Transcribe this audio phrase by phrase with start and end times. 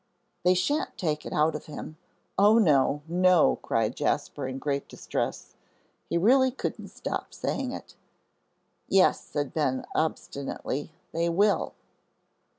[0.43, 1.95] "They shan't take it out of him.
[2.35, 5.53] Oh, no, no!" cried Jasper, in great distress.
[6.09, 7.93] He really couldn't stop saying it.
[8.89, 11.75] "Yes," said Ben, obstinately, "they will."